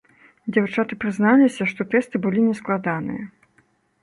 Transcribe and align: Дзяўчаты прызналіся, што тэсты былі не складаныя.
Дзяўчаты 0.55 0.97
прызналіся, 1.03 1.67
што 1.75 1.87
тэсты 1.93 2.15
былі 2.25 2.41
не 2.49 2.57
складаныя. 2.63 3.23